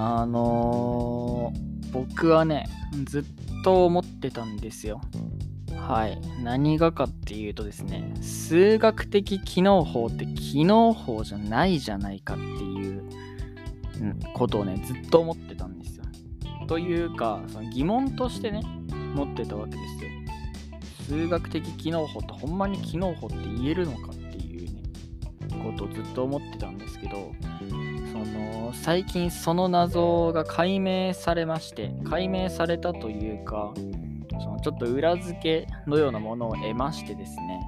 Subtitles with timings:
[0.00, 2.68] あのー、僕はね、
[3.06, 3.24] ずっ
[3.64, 5.00] と思ってたんですよ。
[5.76, 6.20] はい。
[6.40, 13.02] 何がかっていうとですね、数学的機能法って機能法じゃないじゃないかっていう
[14.34, 16.04] ことをね、ずっと思ってたんですよ。
[16.68, 18.62] というか、その疑問としてね、
[19.16, 20.10] 持ってたわけですよ。
[21.08, 24.80] 数学的機能法ってほんまに機能法って言えるのかっていうね、
[25.64, 27.32] ことをずっと思ってたんですけど、
[28.24, 33.72] その最近その謎が解明されまして解明されたというか
[34.40, 37.60] そのちょっと裏付けのようなものを得ましてですね。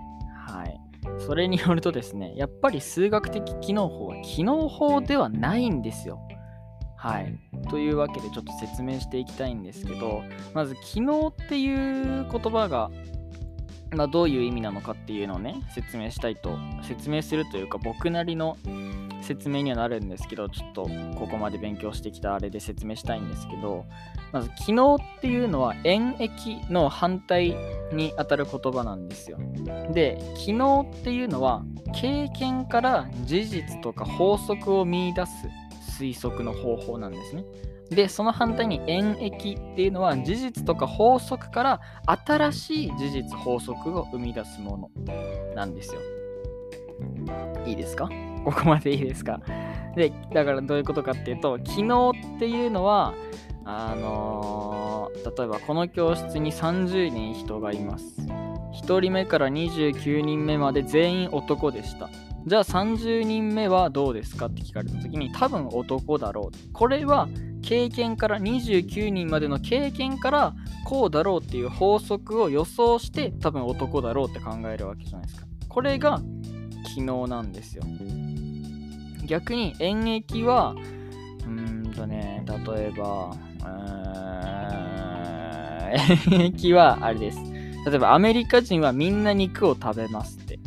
[0.46, 0.80] はい。
[1.18, 6.20] それによるとですねやっぱり数学的機能法は機能法ではないんですよ。
[6.96, 7.38] はい。
[7.70, 10.23] というわけでちょっと説明していきたいんですけど
[10.54, 12.90] まず機能っていう言葉が
[13.92, 18.56] まあ、どういう意味なのかっていうのをね説明したいと説明するというか僕なりの
[19.23, 23.85] 説明にはなるんですけど、ちょっとここまで勉強してきたあれで説明したいんですけど、
[24.32, 27.54] まず、機能っていうのは演疫の反対
[27.93, 29.38] にあたる言葉なんですよ。
[29.93, 31.62] で、機能っていうのは
[31.95, 35.32] 経験から事実とか法則を見出す
[35.99, 37.45] 推測の方法なんですね。
[37.90, 46.01] で、その反対に演疫っていうのは事実とか法則から新しい事実、法則を生み出すものなんですよ。
[47.66, 48.09] いいですか？
[48.45, 49.41] ここまでいいですか？
[49.96, 53.15] で、だからどういうことかっていうと、昨日っていうのは、
[53.65, 58.21] あのー、例えばこの教室に30人人がいます。
[58.83, 62.09] 1人目から29人目まで全員男でした。
[62.46, 66.72] じゃあ30人目はどうですかって聞かれた時に多分男だろう。
[66.72, 67.28] これは
[67.62, 70.55] 経験から29人までの経験から
[70.87, 75.47] こうだろうっていう法則を予想して多分男だろうって考えるわけじゃないですか。
[75.69, 76.22] これが
[76.94, 77.83] 機能なんですよ。
[79.31, 80.75] 逆に演劇は、
[81.47, 83.31] うんとね、例えば、
[86.32, 87.38] 演劇はあれです。
[87.87, 90.59] 例えばアメリカ人はみんな肉を食べますって。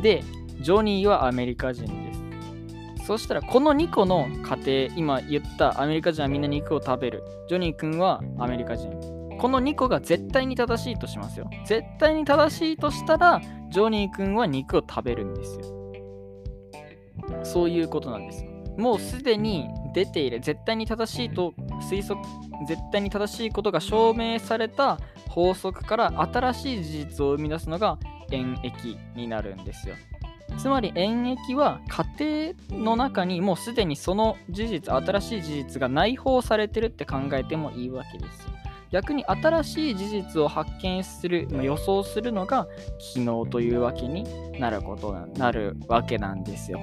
[0.00, 0.22] で、
[0.60, 2.14] ジョニーはアメリカ人で
[3.00, 3.04] す。
[3.04, 7.24] そしたらこの2個の家庭、今言ったアメリカ人はみんな肉を食べる。
[7.48, 8.90] ジョニー君はアメリカ人。
[9.40, 11.50] この2個が絶対に正しいとしますよ。
[11.64, 15.75] 絶対に正しいとしたら、ジョニー君は肉を食べるんですよ。
[17.42, 18.50] そういうことなんですよ。
[18.76, 21.54] もうすでに出ている、絶対に正しいと
[21.90, 22.20] 推測、
[22.66, 24.98] 絶対に正しいことが証明された
[25.28, 27.98] 法則から新しい事実を生み出すのが
[28.30, 29.94] 演疫になるんですよ。
[30.58, 31.80] つまり演疫は
[32.18, 38.52] 家庭の中にもうすでにその事実、新しい事実が内包されてるって考えてもいいわけですよ。
[38.90, 44.24] 逆に新しい事実を発見する、ま、予想するのが機能というわけに
[44.60, 46.80] なることになるわけなんですよ。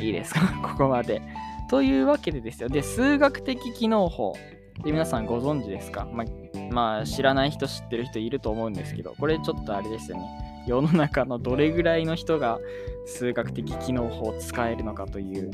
[0.00, 0.40] いいですか？
[0.62, 1.22] ここまで。
[1.68, 2.68] というわけでですよ。
[2.68, 4.34] で、数学的機能法。
[4.82, 6.26] で皆さんご存知ですか、まあ、
[6.72, 10.24] まあ、知らない人知ってる人いると思うんですけど、これちょっとあれですよね。
[10.66, 12.58] 世の中のどれぐらいの人が
[13.06, 15.50] 数学的機能法を使えるのかという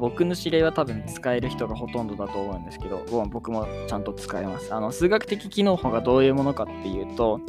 [0.00, 4.74] 僕の知り合いは多分使える人がほとんどだと思うんですけど、僕もちゃんと使えます。
[4.74, 7.40] あの数学的機能法がどういうものかっていうと、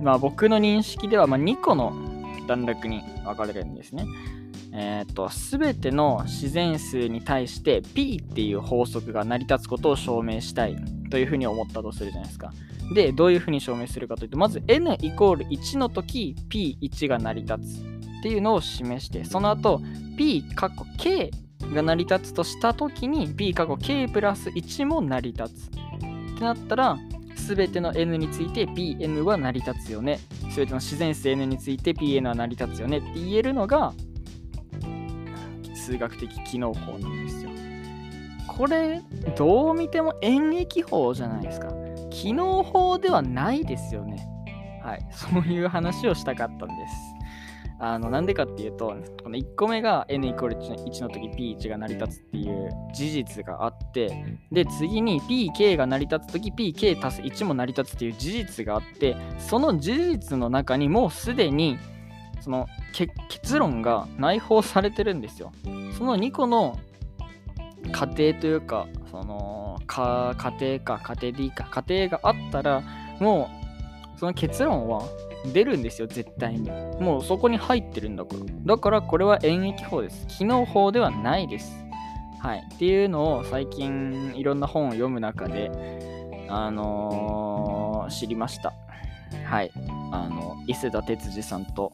[0.00, 1.92] まあ、僕の認識ではま2個の
[2.48, 4.04] 段落に分かれるんですね。
[4.74, 10.76] え、ー、と、すべての自然数に対して P っていう法則が成り立つことを証明したい
[11.10, 12.52] というふうに思ったとするじゃないですか。
[12.94, 19.80] で、どういうふうに証明するかというと、まず n イコール1の時 P1 が成り立つっていうのを示して、その後
[20.16, 21.30] P 過去 K
[21.74, 25.70] が成り立つとしたときに P 過去 K プラス1も成り立つっ
[26.38, 26.98] てなったら
[27.36, 33.92] すべての N について Pn は成り立つよねすべての自然数 N について Pn は成り立つよねって言えるのが
[35.82, 37.50] 数学的機能法なんですよ。
[38.46, 39.02] これ
[39.36, 41.72] どう見ても演劇法じゃないですか。
[42.10, 44.28] 機能法ではないですよね。
[44.82, 45.06] はい。
[45.10, 46.94] そういう話をしたかったんです。
[47.78, 48.94] あの、なんでかっていうと、
[49.24, 61.76] この1個目が n=1 の時 p1 が成り立つっていう事実があって、で、次に pk が成り立つ時 pk+1 も成り立つっていう事実があって、その事実の中にもうすでに、
[62.42, 65.52] その結論が内包されてるんですよ。
[65.96, 66.78] その2個の
[67.92, 72.82] 過程というか、そのか家庭か家庭でいいか家庭があったら
[73.20, 73.48] も
[74.16, 75.02] うその結論は
[75.52, 76.70] 出るんですよ、絶対に。
[77.00, 78.76] もうそこに入ってるんだから。
[78.76, 80.26] だからこれは演疫法です。
[80.28, 81.84] 機能法ではないです。
[82.40, 82.68] はい。
[82.74, 88.72] っていうのを最近いろんな本を読む中で、あのー、知りました。
[89.44, 89.70] はい。
[90.12, 91.92] あの、伊勢田哲司さんと、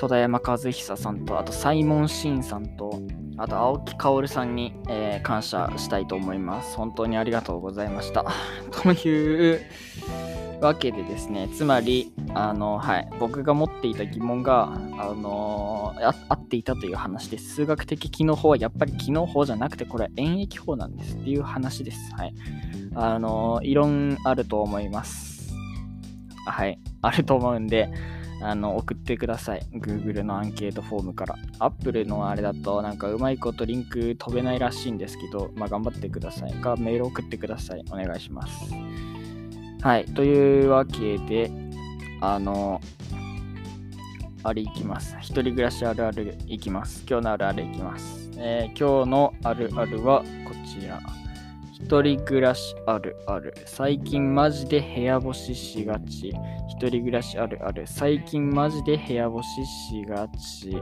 [0.00, 3.00] 戸田山和久さんと、あとサイモン・シンさんと、
[3.36, 6.76] あと、青木薫さんに、えー感謝したいと思います。
[6.76, 8.24] 本当にありがとうございました。
[8.82, 9.60] という
[10.60, 17.54] わけでですね、つまり、あの、はい、僕が持っていた疑問が、あのあ合っていたという話です。
[17.54, 22.12] 数学的機能法はやっぱり機能法じゃなくて、これは演疫法なんですっていう話です。
[22.14, 22.34] はい。
[22.94, 25.31] あの異論あると思います。
[26.46, 26.78] はい。
[27.02, 27.88] あると思うんで、
[28.40, 29.60] あの、送ってください。
[29.72, 31.36] Google のアンケートフォームから。
[31.58, 36.52] Apple のあれだと、なんかうまいことリンク飛べないらしいんですけど、まあ、頑張ってください。
[36.54, 37.84] か、メール送ってください。
[37.90, 38.74] お願いします。
[39.82, 40.04] はい。
[40.06, 41.50] というわけで、
[42.20, 42.80] あの、
[44.44, 45.16] あれいきます。
[45.20, 47.04] 一人暮らしあるあるいきます。
[47.08, 48.30] 今日のあるあるいきます。
[48.36, 51.00] えー今日のあるあるはこちら。
[51.84, 53.54] 一人暮らしあるある。
[53.66, 56.32] 最近マジで部屋干ししがち。
[56.68, 57.86] 一人暮らしあるある。
[57.86, 60.76] 最近マジで部屋干ししがち。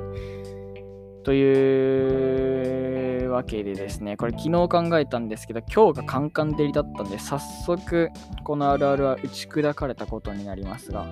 [1.25, 8.11] というわけでですね、これ昨日考えたんですけど、今日がカンカン照りだったんで、早速
[8.45, 11.07] このあるあるは打ち砕かれたことになりますが、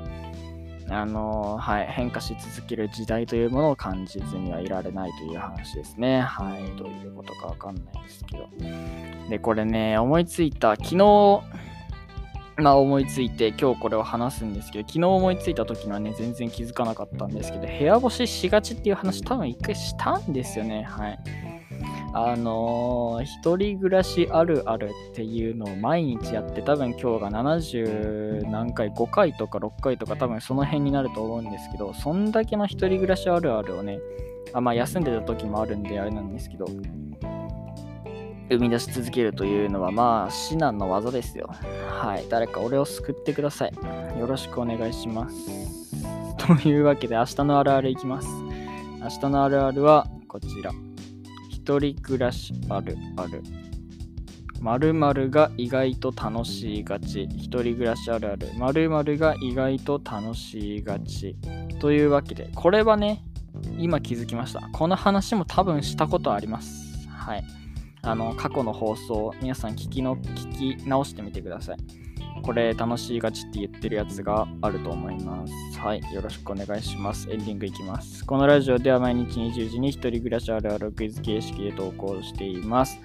[0.90, 6.20] あのはい、変化し続ける時代というものを感じずにはいられないという話ですね。
[6.20, 8.48] はい、どういうことかわかんないですけど。
[9.28, 11.42] で、これね、思いついた、昨日、
[12.56, 20.82] まあ思いついて今日これを話すんですけど、昨日思いついた時にはね、全然気づかなかったんですけど、部屋干ししがちっていう話多分一回したんですよね。
[20.82, 21.18] はい。
[22.14, 33.98] あのー一人暮らしあるあるっていうのを毎日やって、多分今日が70何回、5回とか6回とか多分その辺になると思うんですけど、そんだけの一人暮らしあるあるをね、
[34.52, 36.66] あまあ休んでた時もあるんであれなんですけど、
[38.48, 41.50] 生み出し続けるというのはまあ至難の技ですよ。
[41.88, 42.24] はい。
[42.30, 43.72] 誰か俺を救ってください。
[44.18, 45.36] よろしくお願いします。
[46.38, 48.28] というわけで明日のあるあるいきます。
[49.02, 50.72] 明日のあるあるはこちら。
[51.68, 53.42] 一人暮らしあるある。
[54.62, 57.24] 〇〇が意外と楽しいがち。
[57.24, 58.48] 一人暮らしあるある。
[58.56, 61.36] 〇〇が意外と楽しいがち。
[61.78, 63.22] というわけで、これはね、
[63.76, 64.62] 今気づきました。
[64.72, 67.06] この話も多分したことあります。
[67.06, 67.44] はい。
[68.00, 71.76] あの、過去の放送、皆さん聞きの聞き直してみてください。
[72.42, 75.52] これ楽しいがちって言ってるやつがあると思います。
[75.80, 76.00] はい。
[76.12, 77.30] よろしくお願いします。
[77.30, 78.24] エンディングいきます。
[78.24, 82.98] このラジオでは毎日20時に一人暮らしあるあるクイズ形式で投稿しています。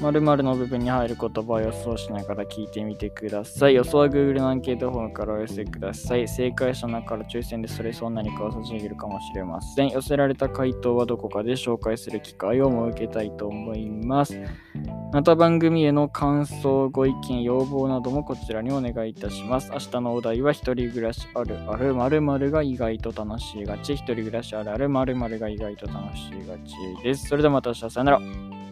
[0.00, 3.74] 〇〇の部分に入る言葉を予想しながら聞いてみてください。
[3.74, 6.28] 予想は Google のアンケートフォームからお寄せください。
[6.28, 9.88] 正解者の中から抽選でそれそう何かを差し上げるかもしれません。
[9.88, 14.38] 寄せられた回答はどこかで紹介する機会を設けたいと思います。
[15.16, 19.70] また番組への感想、ご意見、要望などもこちらにお願いいたします。
[19.72, 23.94] 明日のお題は一人暮らしあるある〇〇が意外と楽しいがち。
[23.94, 27.28] 一人暮らしあるある〇〇が意外と楽しいがちです。
[27.28, 28.65] それではまた明日さよなら。